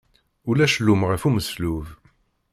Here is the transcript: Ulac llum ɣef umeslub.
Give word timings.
Ulac 0.49 0.73
llum 0.81 1.01
ɣef 1.09 1.23
umeslub. 1.27 1.85